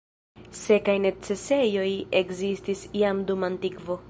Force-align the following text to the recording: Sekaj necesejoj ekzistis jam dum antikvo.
Sekaj 0.59 0.95
necesejoj 1.03 1.87
ekzistis 2.23 2.83
jam 3.05 3.25
dum 3.31 3.51
antikvo. 3.51 3.99